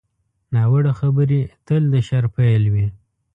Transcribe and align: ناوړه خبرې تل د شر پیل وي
ناوړه 0.53 0.91
خبرې 0.99 1.41
تل 1.65 1.83
د 1.93 1.95
شر 2.07 2.25
پیل 2.35 2.63
وي 2.73 2.87